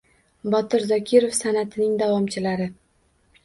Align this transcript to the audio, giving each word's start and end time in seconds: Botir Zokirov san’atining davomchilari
Botir 0.53 0.85
Zokirov 0.93 1.37
san’atining 1.41 1.95
davomchilari 2.03 2.71